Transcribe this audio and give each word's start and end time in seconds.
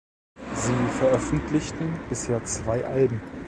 Sie 0.55 0.73
veröffentlichten 0.97 1.93
bisher 2.09 2.43
zwei 2.43 2.83
Alben. 2.83 3.21